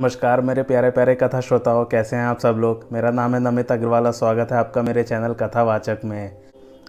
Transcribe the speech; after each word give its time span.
नमस्कार, 0.00 0.40
मेरे 0.40 0.62
प्यारे 0.62 0.90
प्यारे 0.90 1.14
कथा 1.14 1.40
श्रोताओं 1.40 1.84
कैसे 1.84 2.16
हैं 2.16 2.24
आप 2.24 2.38
सब 2.38 2.56
लोग? 2.58 2.84
मेरा 2.92 3.10
नाम 3.10 3.34
है 3.34 3.40
नमित 3.40 3.72
अग्रवाल 3.72 4.10
स्वागत 4.10 4.52
है 4.52 4.58
आपका 4.58 4.82
मेरे 4.82 5.02
चैनल 5.02 5.32
कथावाचक 5.32 5.98
में। 6.04 6.36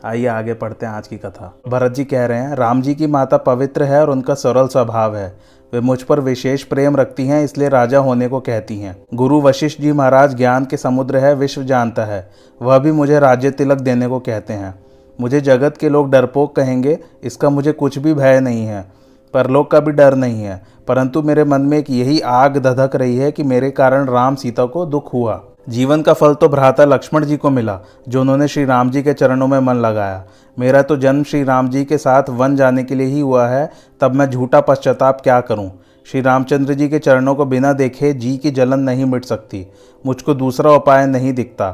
आइए 0.06 0.26
आगे 0.26 0.54
पढ़ते 0.54 0.86
हैं 0.86 0.94
आज 0.94 1.08
की 1.08 1.18
कथा। 1.18 1.54
भरत 1.68 1.92
जी 1.92 2.06
कह 2.06 2.26
रहे 2.26 2.40
हैं, 2.40 2.56
राम 2.56 2.82
जी 2.82 2.96
की 2.96 3.08
माता 3.08 3.38
पवित्र 3.38 3.84
है 3.84 4.02
और 4.02 4.10
उनका 4.10 4.34
सरल 4.34 4.68
स्वभाव 4.68 5.16
है। 5.16 5.38
वे 5.74 5.80
मुझ 5.80 6.04
पर 6.04 6.20
विशेष 6.20 6.64
प्रेम 6.64 6.98
रखती 6.98 7.28
हैं, 7.28 7.44
इसलिए 7.44 7.70
राजा 7.70 8.00
होने 8.00 8.28
को 8.28 8.40
कहती 8.40 8.80
हैं। 8.80 9.06
गुरु 9.14 9.42
वशिष्ठ 9.42 9.82
जी 9.82 9.92
महाराज 9.92 10.36
ज्ञान 10.36 10.66
के 10.66 10.78
समुद्र 10.78 11.18
है, 11.18 11.36
विश्व 11.36 11.64
जानता 11.64 12.06
है। 12.06 12.32
वह 12.62 12.78
भी 12.78 12.92
मुझे 12.92 13.20
राज्य 13.20 13.52
तिलक 13.52 13.78
देने 13.78 14.08
को 14.08 14.20
कहते 14.20 14.54
हैं। 14.54 14.80
मुझे 15.20 15.42
जगत 15.42 15.78
के 15.78 15.90
लोग 15.90 16.12
डरपोक 16.12 16.56
कहेंगे, 16.56 17.00
इसका 17.24 17.50
मुझे 17.50 17.72
कुछ 17.72 17.98
भी 17.98 18.14
भय 18.14 18.40
नहीं 18.40 18.66
है। 18.66 19.01
परलोक 19.34 19.72
का 19.72 19.80
भी 19.80 19.92
डर 19.92 20.16
नहीं 20.16 20.44
है, 20.44 20.62
परंतु 20.88 21.22
मेरे 21.22 21.44
मन 21.44 21.62
में 21.62 21.78
एक 21.78 21.90
यही 21.90 22.20
आग 22.20 22.58
धधक 22.58 22.96
रही 22.96 23.18
है 23.18 23.32
कि 23.32 23.44
मेरे 23.44 23.72
कारण 23.72 24.08
राम 24.08 24.36
सीता 24.36 24.66
को 24.66 24.86
दुख 24.86 25.14
हुआ। 25.14 25.40
जीवन 25.70 26.02
का 26.02 26.14
फल 26.14 26.34
तो 26.34 26.48
भ्राता 26.50 26.86
लक्ष्मण 26.86 27.26
जी 27.26 27.38
को 27.38 27.50
मिला, 27.50 27.80
जो 28.10 28.22
उन्होंने 28.22 28.48
श्री 28.48 28.66
राम 28.66 28.90
जी 28.90 29.04
के 29.04 29.14
चरणों 29.14 29.48
में 29.48 29.60
मन 29.60 29.76
लगाया। 29.76 30.24
मेरा 30.58 30.82
तो 30.82 30.98
जन्म 30.98 31.24
श्री 31.24 31.44
राम 31.44 31.70
जी 31.70 31.84
के 31.86 31.98
साथ 31.98 32.30
वन 32.30 32.56
जाने 32.56 32.84
के 32.84 32.96
लिए 32.96 33.08
ही 33.08 33.20
हुआ 33.20 33.48
है, 33.48 33.70
तब 34.02 34.16
मैं 34.16 34.30
झूठा 34.30 34.62
पश्चाताप 34.62 35.22
क्या 35.22 35.40
करूँ? 35.42 35.72
श्री 36.06 36.22
रामचंद्र 36.22 36.74
जी 36.74 36.88
के 36.90 37.00
चरणों 37.00 37.36
को 37.36 37.46
बिना 37.46 37.74
देखे 37.74 38.12
जी 38.14 38.36
की 38.38 38.52
जलन 38.52 38.80
नहीं 38.80 39.06
मिट 39.06 39.26
सकती, 39.26 39.66
मुझको 40.06 40.34
दूसरा 40.34 40.72
उपाय 40.72 41.06
नहीं 41.06 41.34
दिखता। 41.34 41.72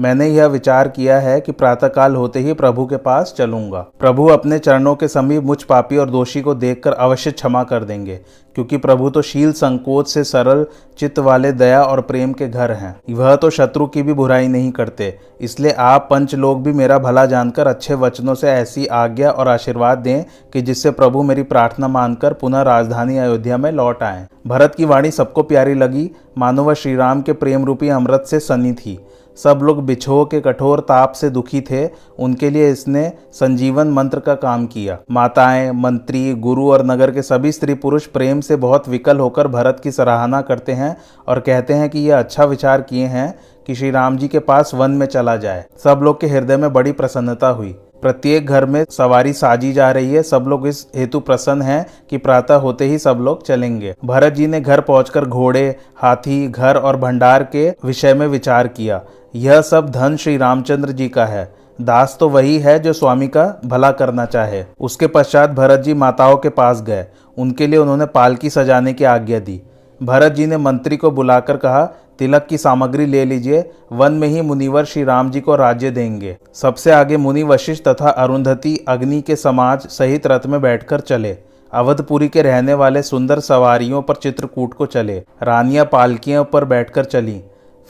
मैंने 0.00 0.26
यह 0.28 0.46
विचार 0.46 0.88
किया 0.88 1.18
है 1.20 1.40
कि 1.40 1.52
प्रातःकाल 1.52 2.14
होते 2.16 2.40
ही 2.40 2.52
प्रभु 2.54 2.84
के 2.86 2.96
पास 2.98 3.34
चलूँगा। 3.38 3.80
प्रभु 4.00 4.26
अपने 4.26 4.58
चरणों 4.58 4.94
के 4.94 5.08
समीप 5.08 5.42
मुझ 5.44 5.62
पापी 5.62 5.96
और 5.96 6.10
दोषी 6.10 6.40
को 6.42 6.54
देखकर 6.54 6.92
अवश्य 6.92 7.30
क्षमा 7.30 7.62
कर 7.64 7.84
देंगे, 7.84 8.16
क्योंकि 8.56 8.76
प्रभु 8.76 9.10
तो 9.10 9.22
शील 9.22 9.52
संकोच 9.52 10.08
से 10.08 10.24
सरल, 10.24 10.64
चित्त 10.98 11.18
वाले 11.18 11.50
दया 11.52 11.82
और 11.82 12.00
प्रेम 12.00 12.32
के 12.32 12.48
घर 12.48 12.72
हैं। 12.72 12.94
वह 13.10 13.34
तो 13.36 13.50
शत्रु 13.50 13.86
की 13.86 14.02
भी 14.02 14.12
बुराई 14.12 14.48
नहीं 14.48 14.70
करते, 14.70 15.18
इसलिए 15.40 15.72
आप 15.72 16.06
पंच 16.10 16.34
लोग 16.34 16.62
भी 16.62 16.72
मेरा 16.72 16.98
भला 16.98 17.26
जानकर 17.26 17.66
अच्छे 17.66 17.94
वचनों 17.96 18.34
से 18.34 18.50
ऐसी 18.50 18.86
आज्ञा 18.86 19.30
और 19.30 19.48
आशीर्वाद 19.48 19.98
दें 19.98 20.24
कि 20.52 20.62
जिससे 20.62 20.90
प्रभु 20.92 21.22
मेरी 21.22 21.42
प्रार्थना 21.42 21.88
मानकर 21.88 22.32
पुनः 22.32 22.62
राजधानी 22.62 23.18
अयोध्या 23.18 23.56
में 23.56 23.70
लौट 23.72 24.02
आए। 24.02 24.26
भरत 24.46 24.74
की 24.74 24.84
वाणी 24.84 25.10
सबको 25.10 25.42
प्यारी 25.42 25.74
लगी। 25.74 26.10
मानो 26.38 26.64
वह 26.64 26.74
श्रीराम 26.74 27.22
के 27.22 27.32
प्रेम 27.34 27.64
रूपी 27.64 27.88
अमृत 27.90 28.24
से 28.26 28.40
सनी 28.40 28.72
थी। 28.74 28.98
सब 29.38 29.60
लोग 29.62 29.84
बिछो 29.86 30.24
के 30.24 30.40
कठोर 30.40 30.80
ताप 30.80 31.12
से 31.12 31.30
दुखी 31.30 31.60
थे। 31.60 31.88
उनके 32.18 32.50
लिए 32.50 32.70
इसने 32.70 33.12
संजीवन 33.32 33.90
मंत्र 33.90 34.20
का 34.20 34.34
काम 34.34 34.66
किया। 34.66 34.98
माताएँ, 35.10 35.70
मंत्री, 35.72 36.34
गुरु 36.34 36.70
और 36.70 36.84
नगर 36.86 37.10
के 37.10 37.22
सभी 37.22 37.52
स्त्री 37.52 37.74
पुरुष 37.74 38.06
प्रेम 38.06 38.40
से 38.40 38.56
बहुत 38.56 38.88
विकल 38.88 39.18
होकर 39.18 39.48
भरत 39.48 39.80
की 39.84 39.92
सराहना 39.92 40.40
करते 40.40 40.72
हैं 40.72 40.96
और 41.28 41.40
कहते 41.40 41.74
हैं 41.74 41.90
कि 41.90 41.98
यह 41.98 42.18
अच्छा 42.18 42.44
विचार 42.44 42.82
किए 42.82 43.06
हैं 43.06 43.34
कि 43.66 43.74
श्री 43.74 43.90
राम 43.90 44.16
जी 44.16 44.28
के 44.28 44.38
पास 44.38 44.74
वन 44.74 44.90
में 44.90 45.06
चला 45.06 45.36
जाए। 45.36 45.64
सब 45.84 46.00
लोग 46.02 46.20
के 46.20 46.26
हृदय 46.26 46.56
में 46.56 46.72
बड़ी 46.72 46.92
प्रसन्नता 46.92 47.48
हुई। 47.48 47.76
प्रत्येक 48.02 48.46
घर 48.46 48.66
में 48.66 48.84
सवारी 48.90 49.32
साजी 49.32 49.72
जा 49.72 49.90
रही 49.90 50.14
है। 50.14 50.22
सब 50.22 50.44
लोग 50.48 50.66
इस 50.68 50.86
हेतु 50.96 51.20
प्रसन्न 51.20 51.62
हैं 51.62 51.86
कि 52.10 52.18
प्रातः 52.18 52.54
होते 52.54 52.84
ही 52.84 52.98
सब 52.98 53.18
लोग 53.20 53.46
चलेंगे। 53.46 53.94
भरत 54.04 54.32
जी 54.32 54.46
ने 54.46 54.60
घर 54.60 54.80
पहुंचकर 54.80 55.24
घोड़े, 55.24 55.76
हाथी, 55.96 56.46
घर 56.48 56.76
और 56.76 56.96
भंडार 56.96 57.42
के 57.42 57.68
विषय 57.84 58.14
में 58.14 58.26
विचार 58.26 58.68
किया। 58.68 59.00
यह 59.34 59.60
सब 59.60 59.90
धन 59.90 60.16
श्री 60.16 60.36
रामचंद्र 60.36 60.92
जी 60.92 61.08
का 61.08 61.26
है। 61.26 61.54
दास 61.80 62.16
तो 62.20 62.28
वही 62.28 62.58
है 62.58 62.78
जो 62.78 62.92
स्वामी 62.92 63.28
का 63.28 63.60
भला 63.66 63.90
करना 63.90 64.24
चाहे। 64.24 64.64
उसके 64.80 65.06
पश्चात 65.06 65.50
भरत 65.50 65.80
जी 65.80 65.94
माताओं 65.94 66.36
के 66.36 66.48
पास 66.48 66.82
गए। 66.82 67.06
उनके 67.38 67.66
लिए 67.66 67.78
उन्होंने 67.78 68.06
पालकी 68.06 68.50
सजाने 68.50 68.92
की 68.92 69.04
आज्ञा 69.04 69.38
दी। 69.38 69.62
भरत 70.02 70.32
जी 70.32 70.46
ने 70.46 70.56
मंत्री 70.56 70.96
को 70.96 71.10
बुलाकर 71.10 71.56
कहा 71.56 71.84
तिलक 72.20 72.46
की 72.46 72.58
सामग्री 72.58 73.06
ले 73.06 73.24
लीजिए। 73.24 73.64
वन 73.92 74.12
में 74.12 74.28
ही 74.28 74.40
मुनिवर 74.40 74.84
श्री 74.84 75.04
राम 75.04 75.30
जी 75.30 75.40
को 75.40 75.56
राज्य 75.56 75.90
देंगे। 75.90 76.36
सबसे 76.54 76.92
आगे 76.92 77.16
मुनि 77.16 77.42
वशिष्ठ 77.42 77.88
तथा 77.88 78.10
अरुंधति 78.10 78.76
अग्नि 78.88 79.20
के 79.20 79.36
समाज 79.36 79.86
सहित 79.88 80.26
रथ 80.26 80.46
में 80.46 80.60
बैठकर 80.62 81.00
चले। 81.00 81.36
अवधपुरी 81.72 82.28
के 82.28 82.42
रहने 82.42 82.74
वाले 82.74 83.02
सुंदर 83.02 83.40
सवारियों 83.40 84.02
पर 84.02 84.14
चित्रकूट 84.14 84.74
को 84.74 84.86
चले। 84.86 85.16
रानियाँ 85.42 85.84
पालकियों 85.84 86.44
पर 86.44 86.64
बैठकर 86.64 87.04
चली। 87.04 87.40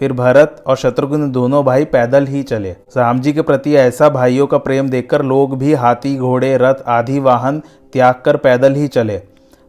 फिर 0.00 0.12
भरत 0.12 0.62
और 0.66 0.76
शत्रुघ्न 0.76 1.30
दोनों 1.32 1.64
भाई 1.64 1.84
पैदल 1.84 2.26
ही 2.26 2.42
चले। 2.42 2.70
राम 2.97 3.20
जी 3.20 3.32
के 3.32 3.42
प्रति 3.42 3.74
ऐसा 3.74 4.08
भाइयों 4.08 4.47
का 4.47 4.58
प्रेम 4.58 4.88
देखकर 4.88 5.22
लोग 5.22 5.58
भी 5.58 5.74
हाथी, 5.74 6.16
घोड़े, 6.16 6.56
रथ 6.56 6.74
आदि 6.88 7.18
वाहन 7.18 7.62
त्याग 7.92 8.22
कर 8.24 8.36
पैदल 8.36 8.74
ही 8.74 8.88
चले। 8.88 9.20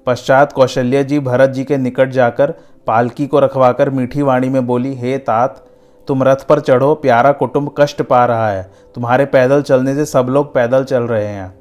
पश्चात 0.07 0.51
कौशल्य 0.51 1.03
जी 1.03 1.19
भरत 1.19 1.49
जी 1.49 1.63
के 1.63 1.77
निकट 1.77 2.09
जाकर 2.09 2.53
पालकी 2.87 3.27
को 3.27 3.39
रखवाकर 3.39 3.89
मीठी 3.89 4.21
वाणी 4.21 4.49
में 4.49 4.67
बोली, 4.67 4.95
हे 4.95 5.17
तात, 5.17 5.65
तुम 6.07 6.23
रथ 6.23 6.35
पर 6.35 6.59
चढ़ो, 6.59 6.95
प्यारा 6.95 7.31
कुटुंब 7.31 7.75
कष्ट 7.77 8.01
पा 8.01 8.25
रहा 8.25 8.49
है। 8.49 8.71
तुम्हारे 8.95 9.25
पैदल 9.25 9.61
चलने 9.61 9.95
से 9.95 10.05
सब 10.05 10.27
लोग 10.29 10.53
पैदल 10.53 10.83
चल 10.83 11.03
रहे 11.03 11.27
हैं। 11.27 11.59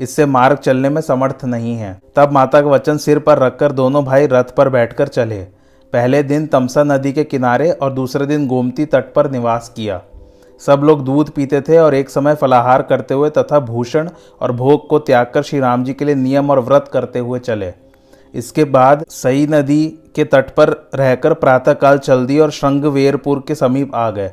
इससे 0.00 0.26
मार्ग 0.26 0.56
चलने 0.56 0.88
में 0.88 1.00
समर्थ 1.00 1.44
नहीं 1.44 1.76
है। 1.76 2.00
तब 2.16 2.32
माता 2.32 2.60
का 2.60 2.68
वचन 2.68 2.96
सिर 2.96 3.18
पर 3.18 3.38
रखकर 3.38 3.72
दोनों 3.72 4.04
भाई 4.04 4.26
रथ 4.26 4.44
पर 4.44 4.68
बैठकर 4.68 5.08
चले। 5.08 5.38
पहले 5.92 6.22
दिन 6.22 6.46
तमसा 6.46 6.82
नदी 6.82 7.12
के 7.12 7.24
किनारे 7.24 7.70
और 7.70 7.92
दूसरे 7.92 8.26
दिन 8.26 8.46
गोमती 8.46 8.84
तट 8.84 9.12
पर 9.14 9.30
निवास 9.30 9.72
किया। 9.76 10.00
सब 10.66 10.80
लोग 10.84 11.04
दूध 11.04 11.30
पीते 11.30 11.60
थे 11.60 11.78
और 11.78 11.94
एक 11.94 12.10
समय 12.10 12.34
फलाहार 12.34 12.82
करते 12.82 13.14
हुए 13.14 13.30
तथा 13.30 13.60
भूषण 13.60 14.10
और 14.40 14.52
भोग 14.52 14.88
को 14.88 14.98
त्याग 14.98 15.30
कर 15.34 15.42
श्री 15.42 15.60
राम 15.60 15.84
जी 15.84 15.94
के 15.94 16.04
लिए 16.04 16.14
नियम 16.14 16.50
और 16.50 16.60
व्रत 16.60 16.90
करते 16.92 17.18
हुए 17.18 17.38
चले। 17.38 17.72
इसके 18.34 18.64
बाद 18.64 19.04
सई 19.08 19.46
नदी 19.46 19.98
के 20.16 20.24
तट 20.24 20.50
पर 20.50 20.90
रहकर 20.94 21.34
प्रातःकाल 21.34 21.98
चल 21.98 22.26
दी 22.26 22.38
और 22.38 22.50
श्रृंगवेरपुर 22.50 23.44
के 23.48 23.54
समीप 23.54 23.94
आ 23.94 24.10
गए। 24.10 24.30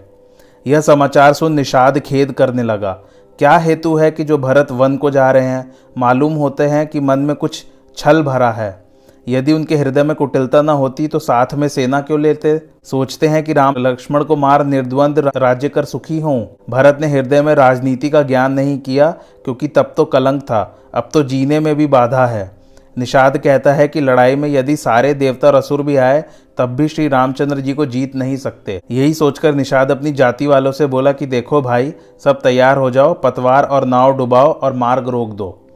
यह 0.68 0.82
समाचार 0.82 1.34
सुन 1.34 1.54
निषाद 1.54 2.00
खेद 2.00 2.32
करने 2.32 2.64
लगा। 2.64 2.92
क्या 3.40 3.58
हेतु 3.58 3.96
है 3.96 4.12
कि 4.12 4.24
जो 4.24 4.38
भरत 4.38 4.72
वन 4.72 4.98
को 4.98 5.10
जा 5.10 5.32
रहे 5.32 5.46
हैं, 5.46 5.72
मालूम 5.98 6.34
होते 6.34 6.64
हैं 6.64 6.88
कि 6.88 7.00
मन 7.00 7.20
में 7.20 7.36
कुछ 7.36 7.66
छल 7.98 8.22
भरा 8.24 8.52
है। 8.52 8.90
यदि 9.28 9.54
उनके 9.54 9.76
हृदय 9.76 10.04
में 10.04 10.16
कुटिलता 10.16 10.62
न 10.62 10.70
होती 10.70 11.08
तो 11.08 11.20
साथ 11.20 11.54
में 11.54 11.68
सेना 11.68 12.02
क्यों 12.02 12.20
लेते? 12.22 12.62
सोचते 12.84 13.28
हैं 13.28 13.44
कि 13.44 13.54
राम 13.54 13.76
लक्ष्मण 13.78 14.24
को 14.24 14.36
मार 14.36 14.66
निर्द्वंद 14.66 15.32
राज्य 15.38 15.70
कर 15.70 15.86
सुखी 15.86 16.20
हों। 16.20 16.46
भरत 16.70 16.98
ने 17.02 17.08
हृदय 17.08 17.42
में 17.42 17.56
राजनीति 17.56 18.10
का 18.10 18.22
ज्ञान 18.22 18.54
नहीं 18.54 18.80
किया, 18.80 19.12
क्योंकि 19.44 19.68
तब 19.68 19.94
तो 19.98 20.06
कलंक 20.06 20.42
था। 20.42 20.80
अब 20.94 21.10
तो 21.14 21.24
जीने 21.24 21.60
में 21.60 21.76
भी 21.76 21.88
बाधा 21.88 22.26
है। 22.26 22.59
निषाद 23.00 23.38
कहता 23.38 23.74
है 23.74 23.88
कि 23.88 24.02
लड़ाई 24.02 24.36
में 24.36 24.50
यदि 24.50 24.76
सारे 24.76 25.14
देवता 25.14 25.50
असुर 25.50 25.82
भी 25.82 25.96
आए, 25.96 26.24
तब 26.58 26.76
भी 26.76 26.88
श्री 26.88 27.08
रामचंद्र 27.08 27.60
जी 27.60 27.74
को 27.74 27.86
जीत 27.86 28.16
नहीं 28.16 28.38
सकते। 28.38 28.82
यही 28.92 29.14
सोचकर 29.14 29.56
निषाद 29.56 29.92
अपनी 29.92 30.12
जाति 30.12 30.48
वालों 30.48 30.72
से 30.72 30.86
बोला 30.86 31.12
कि 31.12 31.26
देखो 31.26 31.62
भाई, 31.62 31.94
सब 32.24 32.42
तैयार 32.42 32.78
हो 32.78 32.92
जाओ, 32.92 33.14
पतवार 33.14 33.64
और 33.64 33.86
नाव 33.86 34.18
डुबाओ 34.18 34.52
और 34.52 34.74
मार्ग 34.74 35.08
रोक 35.08 35.30
दो। 35.30 35.68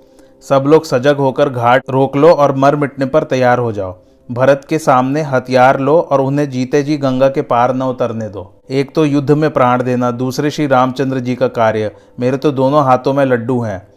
सब 0.43 0.63
लोग 0.67 0.85
सजग 0.85 1.17
होकर 1.17 1.49
घाट 1.49 1.83
रोक 1.89 2.15
लो 2.15 2.29
और 2.29 2.55
मर 2.55 2.75
मिटने 2.75 3.05
पर 3.05 3.23
तैयार 3.23 3.59
हो 3.59 3.71
जाओ। 3.71 3.95
भरत 4.31 4.65
के 4.69 4.77
सामने 4.79 5.21
हथियार 5.21 5.79
लो 5.79 5.99
और 6.01 6.21
उन्हें 6.21 6.49
जीते 6.49 6.83
जी 6.83 6.97
गंगा 6.97 7.27
के 7.29 7.41
पार 7.41 7.73
न 7.75 7.81
उतरने 7.81 8.29
दो। 8.29 8.61
एक 8.69 8.95
तो 8.95 9.05
युद्ध 9.05 9.31
में 9.31 9.49
प्राण 9.51 9.83
देना, 9.83 10.11
दूसरे 10.11 10.51
श्री 10.51 10.67
रामचंद्र 10.67 11.19
जी 11.19 11.35
का 11.35 11.47
कार्य। 11.47 11.91
मेरे 12.19 12.37
तो 12.37 12.51
दोनों 12.51 12.83
हाथों 12.83 13.13
में 13.13 13.25
लड्डू 13.25 13.59
हैं। 13.61 13.87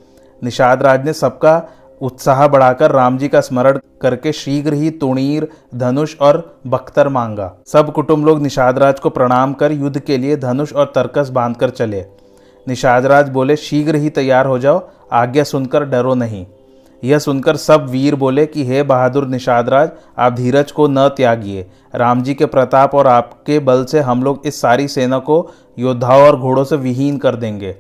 निषाद 0.43 0.83
राज 0.83 1.05
ने 1.05 1.13
सबका 1.13 1.57
उत्साह 2.01 2.49
बढ़ाकर 2.49 2.91
राम 2.91 3.19
जी 3.19 3.29
का 3.29 3.41
स्मरण 3.41 3.79
करके 4.01 4.33
शीघ्र 4.33 4.73
ही 4.73 4.91
तुणीर, 4.91 5.49
धनुष 5.75 6.17
और 6.21 6.61
बख्तर 6.67 7.09
मांगा। 7.09 7.55
सब 7.67 7.93
कुटुंब 7.93 8.27
लोग 8.27 8.43
निषाद 8.43 8.79
राज 8.79 9.01
को 9.01 9.11
प्रणाम 9.11 9.53
कर 9.53 9.73
युद्ध 9.73 9.99
के 9.99 10.19
लिए 10.19 10.37
धनुष 10.37 10.73
और 10.73 10.93
तरकस 10.95 11.29
बांधकर 11.29 11.71
चले। 11.71 12.05
निषाद 12.69 13.07
राज 13.07 13.29
बोले, 13.29 13.57
शीघ्र 13.57 13.95
ही 13.95 14.11
तैयार 14.11 14.47
हो 14.47 14.59
जाओ, 14.59 14.89
आज्ञा 15.13 15.45
सुनकर 15.45 15.85
डरो 15.85 16.15
नहीं 16.15 16.47
यह 17.05 17.19
सुनकर 17.19 17.57
सब 17.57 17.87
वीर 17.87 18.15
बोले 18.15 18.47
कि, 18.47 18.65
हे 18.65 18.83
बहादुर 18.83 19.27
निषाद 19.27 19.69
राज 19.69 19.91
आप 20.19 20.33
धीरज 20.33 20.73
को 20.73 20.87
न 20.89 21.09
त्यागिए। 21.09 21.67
राम 21.95 22.23
जी 22.23 22.35
के 22.35 22.47
प्रताप 22.47 22.95
और 22.95 23.07
आपके 23.07 23.59
बल 23.59 23.85
से 23.85 24.01
हम 24.01 24.23
लोग 24.23 24.43
इस 24.47 24.61
सारी 24.61 24.89
सेना 24.89 25.19
को 25.19 25.51
योद्धाओं 25.79 26.23
और 26.23 26.37
घोड़ों 26.37 26.65
से 26.65 26.77
विहीन 26.77 27.19
कर 27.19 27.37
देंगे। 27.37 27.75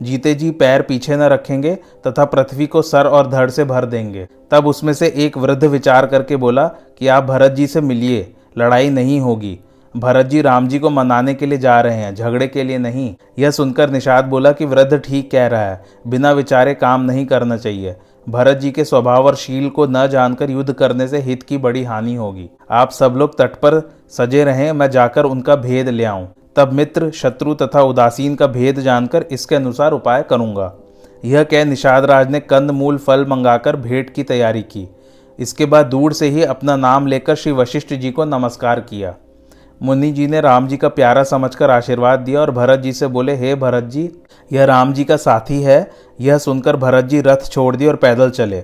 जीते 0.00 0.34
जी 0.34 0.50
पैर 0.50 0.82
पीछे 0.82 1.16
न 1.16 1.22
रखेंगे 1.22 1.74
तथा 2.06 2.24
पृथ्वी 2.24 2.66
को 2.66 2.82
सर 2.82 3.06
और 3.06 3.30
धड़ 3.30 3.48
से 3.50 3.64
भर 3.64 3.84
देंगे। 3.84 4.26
तब 4.50 4.66
उसमें 4.66 4.92
से 4.92 5.12
एक 5.16 5.38
वृद्ध 5.38 5.64
विचार 5.64 6.06
करके 6.06 6.36
बोला 6.36 6.66
कि 6.66 7.08
आप 7.08 7.24
भरत 7.24 7.52
जी 7.52 7.66
से 7.66 7.80
मिलिए, 7.80 8.34
लड़ाई 8.58 8.90
नहीं 8.90 9.20
होगी। 9.20 9.58
भरत 9.94 10.26
जी 10.26 10.40
राम 10.42 10.66
जी 10.68 10.78
को 10.78 10.90
मनाने 10.90 11.34
के 11.34 11.46
लिए 11.46 11.58
जा 11.58 11.80
रहे 11.80 11.96
हैं, 11.96 12.14
झगड़े 12.14 12.46
के 12.48 12.62
लिए 12.64 12.78
नहीं। 12.78 13.14
यह 13.38 13.50
सुनकर 13.50 13.90
निषाद 13.90 14.24
बोला 14.24 14.52
कि 14.52 14.64
वृद्ध 14.64 14.98
ठीक 14.98 15.30
कह 15.30 15.46
रहा 15.46 15.60
है, 15.60 15.82
बिना 16.06 16.32
विचारे 16.32 16.74
काम 16.74 17.02
नहीं 17.02 17.24
करना 17.26 17.56
चाहिए। 17.56 17.96
भरत 18.28 18.56
जी 18.56 18.70
के 18.70 18.84
स्वभाव 18.84 19.26
और 19.26 19.36
शील 19.36 19.68
को 19.68 19.86
न 19.86 20.06
जानकर 20.06 20.50
युद्ध 20.50 20.72
करने 20.72 21.06
से 21.08 21.18
हित 21.18 21.42
की 21.42 21.58
बड़ी 21.58 21.84
हानि 21.84 22.14
होगी। 22.14 22.48
आप 22.70 22.90
सब 22.90 23.14
लोग 23.16 23.38
तट 23.38 23.54
पर 23.54 23.80
सजे 24.10 24.44
रहें, 24.44 24.72
मैं 24.72 24.90
जाकर 24.90 25.24
उनका 25.24 25.56
भेद 25.56 25.88
ले 25.88 26.04
आऊँ। 26.04 26.28
तब 26.56 26.72
मित्र, 26.72 27.10
शत्रु 27.10 27.54
तथा 27.54 27.82
उदासीन 27.82 28.34
का 28.34 28.46
भेद 28.46 28.80
जानकर 28.80 29.24
इसके 29.30 29.54
अनुसार 29.54 29.92
उपाय 29.92 30.22
करूँगा। 30.22 30.72
यह 31.24 31.42
कह 31.42 31.64
निषाद 31.64 32.04
राज 32.04 32.30
ने 32.30 32.40
कंद 32.40 32.70
मूल 32.70 32.98
फल 32.98 33.26
मंगाकर 33.26 33.76
भेंट 33.76 34.14
की 34.14 34.22
तैयारी 34.22 34.62
की। 34.62 34.88
इसके 35.38 35.66
बाद 35.66 35.86
दूर 35.86 36.12
से 36.12 36.28
ही 36.28 36.42
अपना 36.42 36.76
नाम 36.76 37.06
लेकर 37.06 37.34
श्री 37.34 37.52
वशिष्ठ 37.52 37.94
जी 37.94 38.10
को 38.10 38.24
नमस्कार 38.24 38.80
किया। 38.80 39.14
मुनि 39.82 40.10
जी 40.12 40.26
ने 40.26 40.40
राम 40.40 40.68
जी 40.68 40.76
का 40.76 40.88
प्यारा 40.88 41.22
समझकर 41.22 41.70
आशीर्वाद 41.70 42.20
दिया 42.20 42.40
और 42.40 42.50
भरत 42.50 42.80
जी 42.80 42.92
से 42.92 43.06
बोले, 43.06 43.34
हे 43.34 43.54
भरत 43.54 43.84
जी, 43.84 44.10
यह 44.52 44.64
राम 44.64 44.92
जी 44.92 45.04
का 45.04 45.16
साथी 45.16 45.62
है। 45.62 45.90
यह 46.20 46.38
सुनकर 46.38 46.76
भरत 46.76 47.04
जी 47.04 47.20
रथ 47.20 47.50
छोड़ 47.50 47.76
दिए 47.76 47.88
और 47.88 47.96
पैदल 47.96 48.30
चले। 48.30 48.60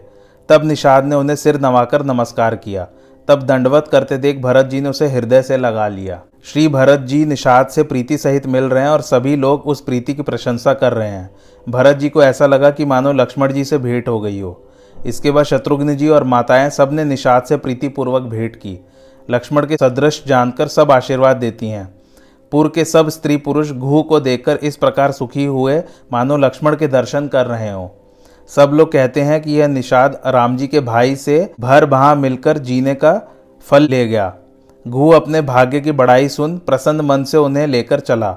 तब 0.48 0.64
निषाद 0.64 1.04
ने 1.04 1.16
उन्हें 1.16 1.36
सिर 1.36 1.60
नवाकर 1.60 2.02
नमस्कार 2.02 2.56
किया। 2.56 2.88
तब 3.28 3.42
दंडवत 3.42 3.88
करते 3.92 4.16
देख 4.18 4.40
भरत 4.40 4.66
जी 4.66 4.80
ने 4.80 4.88
उसे 4.88 5.08
हृदय 5.08 5.42
से 5.42 5.56
लगा 5.56 5.88
लिया। 5.88 6.20
श्री 6.44 6.68
भरत 6.68 7.00
जी 7.00 7.24
निषाद 7.24 7.66
से 7.66 7.82
प्रीति 7.82 8.18
सहित 8.18 8.46
मिल 8.46 8.64
रहे 8.64 8.82
हैं 8.82 8.90
और 8.90 9.00
सभी 9.00 9.36
लोग 9.36 9.66
उस 9.66 9.80
प्रीति 9.80 10.14
की 10.14 10.22
प्रशंसा 10.22 10.74
कर 10.74 10.92
रहे 10.92 11.08
हैं। 11.08 11.30
भरत 11.68 11.96
जी 11.96 12.08
को 12.08 12.22
ऐसा 12.22 12.46
लगा 12.46 12.70
कि 12.70 12.84
मानो 12.84 13.12
लक्ष्मण 13.12 13.52
जी 13.52 13.64
से 13.64 13.78
भेंट 13.78 14.08
हो 14.08 14.20
गई 14.20 14.40
हो। 14.40 14.68
इसके 15.06 15.30
बाद 15.30 15.44
शत्रुघ्न 15.44 15.96
जी 15.96 16.08
और 16.08 16.24
माताएँ 16.24 16.70
सबने 16.70 17.04
निषाद 17.04 17.42
से 17.42 17.56
प्रीतिपूर्वक 17.56 18.22
भेंट 18.22 18.56
की। 18.56 18.78
लक्ष्मण 19.30 19.66
के 19.66 19.76
सदृश 19.76 20.22
जानकर 20.26 20.68
सब 20.68 20.90
आशीर्वाद 20.90 21.36
देती 21.36 21.68
हैं। 21.68 21.94
पूर्व 22.52 22.70
के 22.70 22.84
सब 22.84 23.08
स्त्री 23.08 23.36
पुरुष 23.36 23.70
घू 23.70 24.02
को 24.02 24.20
देखकर 24.20 24.56
इस 24.56 24.76
प्रकार 24.76 25.12
सुखी 25.12 25.44
हुए 25.44 25.82
मानो 26.12 26.36
लक्ष्मण 26.36 26.76
के 26.76 26.88
दर्शन 26.88 27.28
कर 27.28 27.46
रहे 27.46 27.70
हों। 27.70 27.88
सब 28.50 28.70
लोग 28.74 28.92
कहते 28.92 29.20
हैं 29.20 29.40
कि 29.42 29.52
यह 29.52 29.68
निषाद 29.68 30.20
राम 30.26 30.56
जी 30.56 30.66
के 30.66 30.80
भाई 30.80 31.16
से 31.16 31.52
भर 31.60 31.86
बहा 31.86 32.14
मिलकर 32.14 32.58
जीने 32.58 32.94
का 32.94 33.20
फल 33.66 33.82
ले 33.82 34.06
गया। 34.08 34.32
घू 34.86 35.10
अपने 35.10 35.40
भाग्य 35.40 35.80
की 35.80 35.92
बड़ाई 35.92 36.28
सुन 36.28 36.56
प्रसन्न 36.58 37.00
मन 37.00 37.24
से 37.24 37.38
उन्हें 37.38 37.66
लेकर 37.66 38.00
चला। 38.00 38.32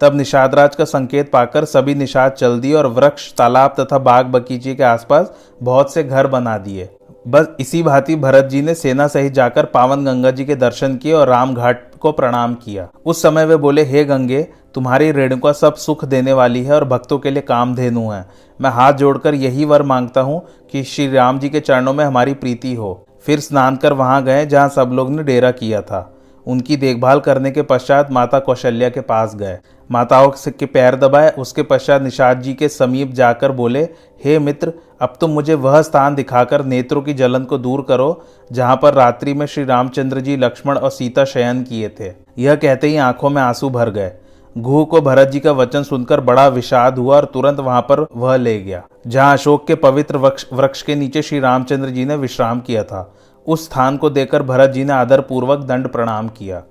तब 0.00 0.14
निषाद 0.16 0.54
राज 0.54 0.76
का 0.76 0.84
संकेत 0.84 1.30
पाकर 1.32 1.64
सभी 1.64 1.94
निषाद 1.94 2.32
चल 2.32 2.58
दिए 2.60 2.74
और 2.74 2.86
वृक्ष, 2.86 3.32
तालाब 3.32 3.74
तथा 3.80 3.98
बाग 3.98 4.26
बगीचे 4.26 4.74
के 4.74 4.82
आसपास 4.82 5.32
बहुत 5.62 5.92
से 5.94 6.04
घर 6.04 6.26
बना 6.26 6.56
दिए। 6.58 6.88
बस 7.28 7.48
इसी 7.60 7.82
भांति 7.82 8.16
भरत 8.16 8.44
जी 8.44 8.62
ने 8.62 8.74
सेना 8.74 9.06
सहित 9.06 9.32
जाकर 9.32 9.64
पावन 9.64 10.04
गंगा 10.04 10.30
जी 10.30 10.44
के 10.44 10.54
दर्शन 10.56 10.96
किए 10.96 11.12
और 11.12 11.28
राम 11.28 11.54
घाट 11.54 11.82
को 12.00 12.12
प्रणाम 12.12 12.54
किया। 12.54 12.88
उस 13.06 13.22
समय 13.22 13.44
वे 13.44 13.56
बोले, 13.56 13.82
हे 13.82 14.04
गंगे 14.04 14.46
तुम्हारी 14.74 15.12
रेणुका 15.12 15.52
सब 15.52 15.74
सुख 15.74 16.04
देने 16.04 16.32
वाली 16.32 16.64
है 16.64 16.72
और 16.72 16.84
भक्तों 16.84 17.18
के 17.18 17.30
लिए 17.30 17.42
काम 17.42 17.74
धेनु 17.74 18.10
है। 18.10 18.26
मैं 18.60 18.70
हाथ 18.70 18.92
जोड़कर 18.92 19.34
यही 19.34 19.64
वर 19.64 19.82
माँगता 19.82 20.20
हूँ 20.20 20.46
कि 20.72 20.82
श्री 20.82 21.10
राम 21.10 21.38
जी 21.38 21.48
के 21.48 21.60
चरणों 21.60 21.94
में 21.94 22.04
हमारी 22.04 22.34
प्रीति 22.34 22.74
हो। 22.74 23.06
फिर 23.26 23.40
स्नान 23.40 23.76
कर 23.76 23.92
वहाँ 23.92 24.24
गए, 24.24 24.46
जहाँ 24.46 24.68
सब 24.68 24.90
लोग 24.92 25.10
ने 25.10 25.22
डेरा 25.22 25.50
किया 25.50 25.82
था। 25.82 26.16
उनकी 26.46 26.76
देखभाल 26.76 27.20
करने 27.20 27.50
के 27.50 27.62
पश्चात 27.62 28.12
माता 28.12 28.38
कौशल्या 28.38 28.88
के 28.88 29.00
पास 29.00 29.34
गए। 29.34 29.58
माताओं 29.90 30.32
के 30.48 30.66
पैर 30.66 30.96
दबाए, 30.96 31.30
उसके 31.30 31.62
पश्चात 31.62 32.02
निषाद 32.02 32.40
जी 32.40 32.54
के 32.54 32.68
समीप 32.68 33.12
जाकर 33.12 33.52
बोले, 33.52 33.82
हे 34.24 34.38
मित्र, 34.38 34.72
अब 35.00 35.14
तुम 35.20 35.30
मुझे 35.30 35.54
वह 35.54 35.82
स्थान 35.82 36.14
दिखाकर 36.14 36.64
नेत्रों 36.64 37.02
की 37.02 37.14
जलन 37.14 37.44
को 37.44 37.58
दूर 37.58 37.82
करो, 37.88 38.24
जहाँ 38.52 38.76
पर 38.76 38.94
रात्रि 38.94 39.34
में 39.34 39.46
श्री 39.46 39.64
रामचंद्र 39.64 40.20
जी 40.20 40.36
लक्ष्मण 40.36 40.76
और 40.76 40.90
सीता 40.90 41.24
शयन 41.24 41.62
किए 41.62 41.88
थे। 41.88 42.12
यह 42.38 42.54
कहते 42.54 42.88
ही 42.88 42.96
आँखों 42.96 43.30
में 43.30 43.42
आँसू 43.42 43.70
भर 43.70 43.90
गए। 43.90 44.12
घू 44.58 44.84
को 44.84 45.00
भरत 45.00 45.28
जी 45.28 45.40
का 45.40 45.52
वचन 45.52 45.82
सुनकर 45.82 46.20
बड़ा 46.20 46.46
विषाद 46.48 46.98
हुआ 46.98 47.16
और 47.16 47.24
तुरंत 47.24 47.60
वहाँ 47.60 47.80
पर 47.82 48.06
वह 48.16 48.36
ले 48.36 48.58
गया, 48.60 48.82
जहाँ 49.06 49.32
अशोक 49.32 49.66
के 49.66 49.74
पवित्र 49.74 50.16
वृक्ष 50.52 50.82
के 50.82 50.94
नीचे 50.94 51.22
श्री 51.22 51.40
रामचंद्र 51.40 51.88
जी 51.88 52.04
ने 52.04 52.16
विश्राम 52.16 52.60
किया 52.60 52.82
था। 52.84 53.12
उस 53.46 53.64
स्थान 53.64 53.96
को 53.96 54.10
देखकर 54.10 54.42
भरत 54.42 54.70
जी 54.70 54.84
ने 54.84 54.92
आदर 54.92 55.20
पूर्वक 55.20 55.58
दंड 55.58 55.88
प्रणाम 55.88 56.28
किया। 56.28 56.62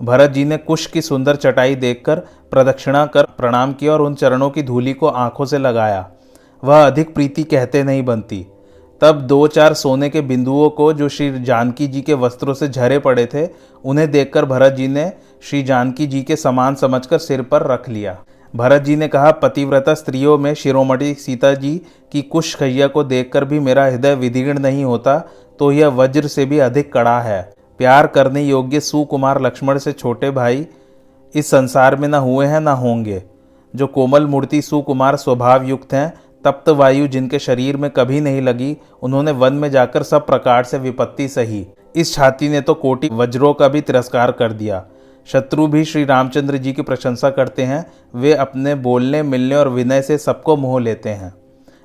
भरत 0.00 0.30
जी 0.30 0.44
ने 0.44 0.56
कुश 0.58 0.86
की 0.86 1.02
सुंदर 1.02 1.36
चटाई 1.36 1.74
देखकर 1.74 2.18
प्रदक्षिणा 2.52 3.04
कर 3.06 3.26
प्रणाम 3.38 3.72
किया 3.72 3.92
और 3.92 4.02
उन 4.02 4.14
चरणों 4.14 4.50
की 4.50 4.62
धूली 4.62 4.92
को 4.92 5.06
आँखों 5.06 5.44
से 5.44 5.58
लगाया। 5.58 6.08
वह 6.62 6.86
अधिक 6.86 7.14
प्रीति 7.14 7.42
कहते 7.44 7.82
नहीं 7.82 8.04
बनती। 8.04 8.46
तब 9.00 9.20
दो 9.20 9.46
चार 9.46 9.74
सोने 9.74 10.08
के 10.10 10.20
बिंदुओं 10.20 10.68
को 10.70 10.92
जो 10.92 11.08
श्री 11.08 11.42
जानकी 11.42 11.86
जी 11.88 12.00
के 12.02 12.14
वस्त्रों 12.14 12.54
से 12.54 12.68
झरे 12.68 12.98
पड़े 12.98 13.26
थे, 13.26 13.46
उन्हें 13.84 14.10
देखकर 14.10 14.44
भरत 14.44 14.72
जी 14.72 14.88
ने 14.88 15.12
श्री 15.42 15.62
जानकी 15.62 16.06
जी 16.06 16.22
के 16.22 16.36
समान 16.36 16.74
समझकर 16.74 17.18
सिर 17.18 17.42
पर 17.42 17.66
रख 17.66 17.88
लिया। 17.88 18.16
भरत 18.54 18.82
जी 18.82 18.96
ने 18.96 19.08
कहा, 19.08 19.30
पतिव्रता 19.32 19.94
स्त्रियों 19.94 20.36
में 20.38 20.52
शिरोमणि 20.54 21.14
सीता 21.14 21.54
जी 21.54 21.76
की 22.12 22.22
कुश 22.22 22.54
खैया 22.54 22.86
को 22.86 23.04
देखकर 23.04 23.44
भी 23.44 23.60
मेरा 23.60 23.84
हृदय 23.84 24.14
विदीर्ण 24.14 24.58
नहीं 24.58 24.84
होता 24.84 25.18
तो 25.58 25.70
यह 25.72 25.88
वज्र 25.88 26.26
से 26.26 26.44
भी 26.44 26.58
अधिक 26.58 26.92
कड़ा 26.92 27.20
है। 27.20 27.42
प्यार 27.80 28.06
करने 28.06 28.42
योग्य 28.42 28.80
सुकुमार 28.80 29.40
लक्ष्मण 29.42 29.78
से 29.78 29.92
छोटे 29.92 30.30
भाई 30.30 30.66
इस 31.34 31.50
संसार 31.50 31.96
में 31.96 32.08
न 32.08 32.14
हुए 32.14 32.46
हैं, 32.46 32.60
न 32.60 32.68
होंगे। 32.68 33.22
जो 33.74 33.86
कोमल 33.86 34.26
मूर्ति 34.26 34.60
सुकुमार 34.62 35.16
स्वभाव 35.16 35.64
युक्त 35.64 35.92
हैं 35.94 36.12
तप्त 36.44 36.68
वायु 36.68 37.06
जिनके 37.06 37.38
शरीर 37.38 37.76
में 37.76 37.90
कभी 37.90 38.20
नहीं 38.20 38.42
लगी, 38.42 38.76
उन्होंने 39.02 39.30
वन 39.30 39.52
में 39.52 39.70
जाकर 39.70 40.02
सब 40.02 40.26
प्रकार 40.26 40.64
से 40.64 40.78
विपत्ति 40.78 41.28
सही। 41.28 41.66
इस 41.96 42.14
छाती 42.14 42.48
ने 42.48 42.60
तो 42.60 42.74
कोटि 42.74 43.08
वज्रों 43.12 43.54
का 43.54 43.68
भी 43.68 43.80
तिरस्कार 43.80 44.32
कर 44.32 44.52
दिया। 44.52 44.86
शत्रु 45.26 45.66
भी 45.66 45.84
श्री 45.84 46.04
रामचंद्र 46.04 46.56
जी 46.56 46.72
की 46.72 46.82
प्रशंसा 46.82 47.30
करते 47.30 47.62
हैं, 47.62 47.92
वे 48.14 48.32
अपने 48.32 48.74
बोलने, 48.74 49.22
मिलने 49.22 49.56
और 49.56 49.68
विनय 49.68 50.02
से 50.02 50.18
सबको 50.18 50.56
मोह 50.56 50.80
लेते 50.80 51.08
हैं। 51.08 51.34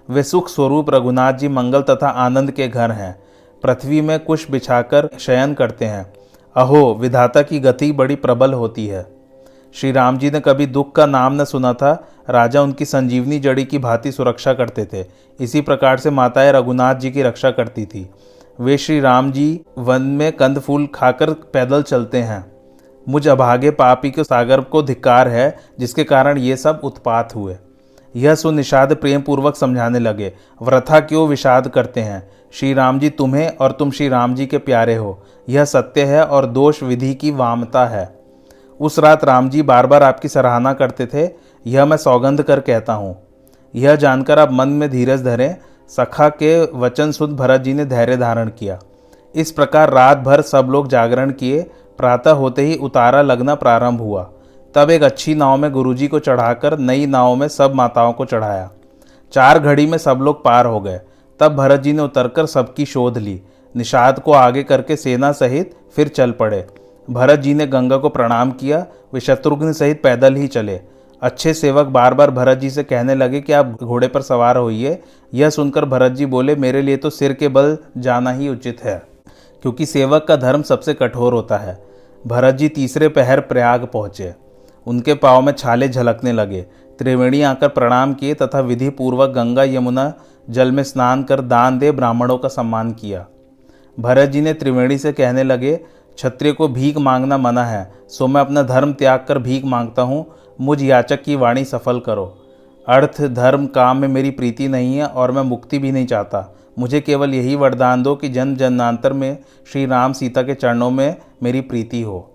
वे 0.10 0.24
सुख 0.24 0.50
स्वरूप 0.50 0.90
रघुनाथ 0.90 1.34
जी 1.34 1.48
मंगल 1.48 1.82
तथा 1.82 2.08
आनंद 2.08 2.52
के 2.52 2.68
घर 2.68 2.92
हैं। 2.92 3.24
पृथ्वी 3.64 4.02
में 4.02 4.20
कुश 4.20 4.52
बिछाकर 4.52 5.10
शयन 5.20 5.54
करते 5.54 5.86
हैं। 5.86 6.14
अहो, 6.56 6.94
विधाता 6.94 7.42
की 7.42 7.60
गति 7.60 7.92
बड़ी 7.92 8.16
प्रबल 8.16 8.54
होती 8.54 8.88
है। 8.88 9.15
श्री 9.76 9.92
राम 9.92 10.18
जी 10.18 10.32
ने 10.32 10.40
कभी 10.40 10.66
दुख 10.66 10.96
का 10.96 11.06
नाम 11.06 11.42
न 11.42 11.46
सुना 11.46 11.74
था। 11.74 12.08
राजा 12.30 12.62
उनकी 12.62 12.86
संजीवनी 12.86 13.40
जड़ी 13.40 13.66
की 13.66 13.78
भांति 13.78 14.12
सुरक्षा 14.12 14.54
करते 14.54 14.86
थे। 14.86 15.06
इसी 15.40 15.62
प्रकार 15.62 15.98
से 15.98 16.10
माताएँ 16.10 16.52
रघुनाथ 16.52 16.96
जी 16.96 17.12
की 17.12 17.22
रक्षा 17.22 17.52
करती 17.52 17.86
थी। 17.86 18.10
वे 18.60 18.78
श्री 18.78 19.00
राम 19.00 19.32
जी 19.32 19.62
वन 19.78 20.02
में 20.02 20.32
कंद 20.34 20.60
फूल 20.60 20.88
खाकर 20.96 21.34
पैदल 21.34 21.84
चलते 21.84 22.18
हैं। 22.18 22.52
मुझ 23.10 23.28
अभागे 23.28 23.72
पापी 23.72 24.12
के 24.12 24.24
सागर 24.24 24.62
को 24.62 24.84
धिक्कार 24.84 25.28
है, 25.28 25.58
जिसके 25.80 26.04
कारण 26.04 26.38
ये 26.38 26.58
सब 26.58 26.82
उत्पात 26.84 27.36
हुए। 27.36 27.58
यह 28.16 28.36
सुनिषाद 28.36 28.96
प्रेम 28.96 29.22
पूर्वक 29.22 29.56
समझाने 29.56 30.00
लगे, 30.00 30.34
व्रथा 30.62 31.00
क्यों 31.00 31.28
विषाद 31.28 31.68
करते 31.68 32.02
हैं? 32.02 32.32
श्री 32.54 32.74
राम 32.74 33.00
जी 33.00 33.10
तुम्हें 33.10 33.58
और 33.58 33.72
तुम 33.72 33.92
श्री 33.92 34.10
राम 34.10 34.36
जी 34.36 34.46
के 34.46 34.58
प्यारे 34.58 34.96
हो। 34.96 35.24
यह 35.50 35.66
सत्य 35.66 36.04
है 36.04 36.26
और 36.26 36.46
दोष 36.46 36.84
विधि 36.84 37.14
की 37.14 37.32
वामता 37.32 37.86
है। 37.86 38.15
उस 38.80 39.00
रात 39.00 39.24
राम 39.24 39.50
जी 39.50 39.62
बार 39.62 39.88
बार 39.88 40.04
आपकी 40.04 40.28
सराहना 40.28 40.74
करते 40.74 41.06
थे, 41.06 41.30
यह 41.66 41.86
मैं 41.86 41.98
सौगंध 41.98 42.42
कर 42.42 42.60
कहता 42.60 42.94
हूँ। 42.94 43.16
यह 43.74 43.96
जानकर 43.96 44.40
आप 44.40 44.52
मन 44.52 44.70
में 44.70 44.90
धीरज 44.90 45.24
धरें, 45.24 45.56
सखा 45.92 46.30
के 46.30 46.60
वचन 46.78 47.12
सुध 47.12 47.36
भरत 47.36 47.62
जी 47.62 47.74
ने 47.74 47.86
धैर्य 47.86 48.18
धारण 48.18 48.50
किया। 48.50 48.80
इस 49.36 49.52
प्रकार 49.52 49.90
रात 49.90 50.18
भर 50.18 50.42
सब 50.42 50.68
लोग 50.70 50.88
जागरण 50.88 51.32
किए, 51.32 51.62
प्रातः 52.00 52.32
होते 52.32 52.62
ही 52.62 52.76
उतारा 52.76 53.22
लगना 53.22 53.56
प्रारंभ 53.56 54.02
हुआ। 54.02 54.30
तब 54.76 54.90
एक 54.90 55.04
अच्छी 55.04 55.36
नाव 55.36 55.58
में 55.58 55.72
गुरुजी 55.72 56.08
को 56.08 56.20
चढ़ाकर 56.20 56.78
नई 56.80 57.06
नाव 57.06 57.36
में 57.36 57.48
सब 57.48 57.74
माताओं 57.76 58.14
को 58.14 58.26
चढ़ाया। 58.26 58.70
चार 59.34 59.60
घड़ी 59.60 59.86
में 59.86 59.98
सब 59.98 60.20
लोग 60.22 60.44
पार 60.44 60.66
हो 60.66 60.80
गए। 60.80 61.00
तब 61.40 61.56
भरत 61.56 61.82
जी 61.82 61.94
ने 61.94 62.02
उतरकर 62.02 62.46
सबकी 62.46 62.86
शोध 62.86 63.18
ली। 63.18 63.42
निषाद 63.76 64.20
को 64.20 64.32
आगे 64.32 64.64
करके 64.64 64.96
सेना 64.96 65.32
सहित 65.32 65.76
फिर 65.96 66.08
चल 66.08 66.32
पड़े। 66.32 66.66
भरत 67.08 67.40
जी 67.40 67.54
ने 67.54 67.68
गंगा 67.68 67.98
को 67.98 68.10
प्रणाम 68.10 68.52
किया, 68.52 68.86
वे 69.14 69.20
शत्रुघ्न 69.20 69.72
सहित 69.74 70.02
पैदल 70.04 70.36
ही 70.36 70.48
चले। 70.48 70.80
अच्छे 71.22 71.54
सेवक 71.54 71.88
बार 71.88 72.14
बार 72.14 72.32
भरत 72.32 72.58
जी 72.58 72.70
से 72.70 72.84
कहने 72.84 73.16
लगे 73.16 73.42
कि 73.42 73.54
आप 73.54 73.78
घोड़े 73.84 74.08
पर 74.08 74.22
सवार 74.22 74.58
होइए। 74.58 74.98
यह 75.34 75.50
सुनकर 75.50 75.86
भरत 75.86 76.12
जी 76.12 76.26
बोले, 76.26 76.56
मेरे 76.56 76.82
लिए 76.82 76.98
तो 76.98 77.10
सिर 77.10 77.34
के 77.34 77.48
बल 77.48 77.78
जाना 77.98 78.32
ही 78.32 78.50
उचित 78.50 78.84
है, 78.84 79.02
क्योंकि 79.64 79.86
सेवक 79.86 80.26
का 80.28 80.36
धर्म 80.36 80.62
सबसे 80.62 80.94
कठोर 80.94 81.34
होता 81.34 81.58
है। 81.58 81.78
भरत 82.26 82.56
जी 82.56 82.70
तीसरे 82.70 83.08
पहर 83.10 83.40
प्रयाग 83.42 83.86
पहुँचे। 83.86 84.34
उनके 84.88 85.14
पाँव 85.14 85.42
में 85.42 85.54
छाले 85.54 85.88
झलकने 85.90 86.32
लगे। 86.32 86.62
त्रिवेणी 87.00 87.42
आकर 87.42 87.68
प्रणाम 87.68 88.14
किए 88.14 88.34
तथा 88.34 88.60
विधि 88.60 88.90
पूर्वक 88.90 89.30
गंगा 89.30 89.64
यमुना 89.64 90.12
जल 90.50 90.72
में 90.72 90.84
स्नान 90.84 91.24
कर 91.24 91.42
दान 91.44 91.80
दे 91.80 91.92
ब्राह्मणों 91.92 92.38
का 92.38 92.50
सम्मान 92.50 92.92
किया। 92.92 93.26
भरत 93.98 94.30
जी 94.30 94.42
ने 94.42 94.54
त्रिवेणी 94.54 94.98
से 94.98 95.12
कहने 95.14 95.44
लगे 95.44 95.80
क्षत्रिय 96.16 96.52
को 96.52 96.68
भीख 96.68 96.98
मांगना 96.98 97.38
मना 97.38 97.66
है, 97.66 97.92
सो 98.10 98.28
मैं 98.28 98.42
अपना 98.42 98.62
धर्म 98.64 98.94
त्याग 98.94 99.26
कर 99.28 99.40
भीख 99.40 99.66
माँगता 99.66 100.02
हूँ, 100.02 100.26
मुझ 100.62 100.82
याचक 100.84 101.24
की 101.24 101.36
वाणी 101.36 101.66
सफल 101.66 102.00
करो। 102.00 102.26
अर्थ, 102.88 103.22
धर्म, 103.22 103.66
काम 103.66 103.98
में 103.98 104.08
मेरी 104.08 104.30
प्रीति 104.32 104.68
नहीं 104.68 104.98
है 104.98 105.06
और 105.06 105.32
मैं 105.32 105.42
मुक्ति 105.42 105.80
भी 105.80 105.92
नहीं 105.92 106.06
चाहता। 106.06 106.56
मुझे 106.80 107.02
केवल 107.02 107.34
यही 107.34 107.56
वरदान 107.56 108.04
दो 108.04 108.16
कि 108.16 108.30
जन 108.30 108.56
जन्मांतर 108.56 109.14
में, 109.14 109.38
श्री 109.72 109.86
राम 109.86 110.14
सीता 110.14 110.42
के 110.42 110.54
चरणों 110.54 110.92
में 110.92 111.16
मेरी 111.44 111.62
प्रीति 111.62 112.02
हो। 112.02 112.32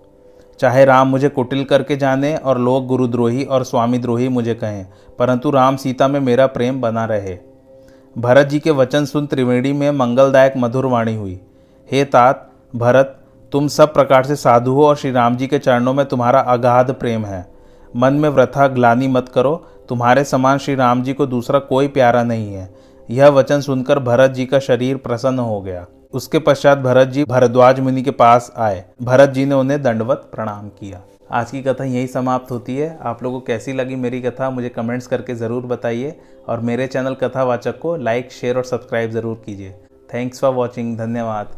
चाहे 0.61 0.85
राम 0.85 1.09
मुझे 1.09 1.29
कुटिल 1.29 1.65
करके 1.65 1.97
जाने 1.97 2.37
और 2.37 2.59
लोग 2.59 2.87
गुरुद्रोही 2.87 3.45
और 3.45 3.65
स्वामीद्रोही 3.65 4.29
मुझे 4.29 4.55
कहें, 4.55 4.87
परंतु 5.19 5.51
राम 5.51 5.77
सीता 5.77 6.09
में 6.09 6.21
मेरा 6.21 6.47
प्रेम 6.47 6.81
बना 6.81 7.05
रहे। 7.05 7.39
भरत 8.19 8.47
जी 8.47 8.59
के 8.59 8.71
वचन 8.71 9.05
सुन 9.05 9.27
त्रिवेणी 9.27 9.73
में 9.73 9.91
मंगलदायक 9.91 10.53
मधुर 10.57 10.87
वाणी 10.87 11.17
हुई। 11.17 11.41
हे 11.93 12.05
तात, 12.05 12.51
भरत 12.77 13.20
तुम 13.53 13.69
सब 13.69 13.93
प्रकार 13.95 14.25
से 14.25 14.37
साधु 14.37 14.73
हो 14.73 14.87
और 14.87 14.97
श्री 14.97 15.11
राम 15.11 15.37
जी 15.37 15.47
के 15.47 15.59
चरणों 15.59 15.93
में 15.95 16.05
तुम्हारा 16.07 16.41
अगाध 16.41 16.91
प्रेम 16.91 17.25
है। 17.25 17.47
मन 17.97 18.15
में 18.15 18.29
व्रथा 18.29 18.67
ग्लानी 18.69 19.09
मत 19.09 19.29
करो। 19.29 19.55
तुम्हारे 19.89 20.25
समान 20.25 20.59
श्री 20.59 20.75
राम 20.75 21.03
जी 21.03 21.13
को 21.13 21.27
दूसरा 21.27 21.59
कोई 21.59 21.89
प्यारा 21.89 22.23
नहीं 22.23 22.53
है। 22.55 22.69
यह 23.09 23.29
वचन 23.29 23.61
सुनकर 23.61 23.99
भरत 23.99 24.31
जी 24.31 24.47
का 24.47 24.59
शरीर 24.59 24.97
प्रसन्न 24.97 25.39
हो 25.39 25.61
गया। 25.61 25.87
उसके 26.13 26.39
पश्चात 26.39 26.79
भरत 26.79 27.09
जी 27.09 27.25
भरद्वाज 27.25 27.81
मुनि 27.81 28.03
के 28.03 28.11
पास 28.11 28.51
आए। 28.57 28.85
भरत 29.03 29.31
जी 29.31 29.45
ने 29.45 29.55
उन्हें 29.55 29.83
दंडवत 29.83 30.29
प्रणाम 30.33 30.69
किया। 30.71 31.01
आज 31.33 31.51
की 31.51 31.63
कथा 31.63 31.85
यही 31.85 32.07
समाप्त 32.07 32.51
होती 32.51 32.77
है। 32.77 32.99
आप 33.03 33.23
लोगों 33.23 33.41
को 33.41 33.47
कैसी 33.47 33.73
लगी 33.73 33.97
मेरी 33.97 34.21
कथा, 34.21 34.51
मुझे 34.51 34.69
कमेंट्स 34.69 35.07
करके 35.07 35.35
ज़रूर 35.35 35.67
बताइए। 35.67 36.19
और 36.49 36.61
मेरे 36.61 36.87
चैनल 36.87 37.15
कथावाचक 37.15 37.79
को 37.79 37.97
लाइक, 37.97 38.33
शेयर 38.33 38.57
और 38.57 38.65
सब्सक्राइब 38.65 39.11
ज़रूर 39.11 39.43
कीजिए। 39.47 39.75
थैंक्स 40.15 40.41
फॉर 40.41 40.55
वॉचिंग 40.55 40.97
धन्यवाद। 40.99 41.53